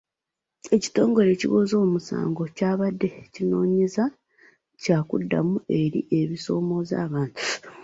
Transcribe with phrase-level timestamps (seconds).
[0.75, 4.05] Ekitongole ekiwooza omusolo kyabadde kinoonya
[4.81, 7.37] kyakuddamu eri ebisoomooza abantu.